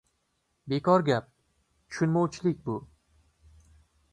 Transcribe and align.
Bekor 0.71 1.05
gap. 1.09 1.27
Tushunmovchilik 1.89 2.65
bu. 2.71 2.79